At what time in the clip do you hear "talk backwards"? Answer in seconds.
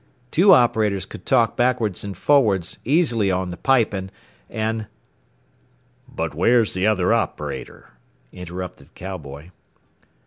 1.27-2.03